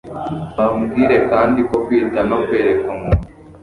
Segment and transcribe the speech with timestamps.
[0.55, 3.25] Babwire kandi ko kwita no kwereka umuntu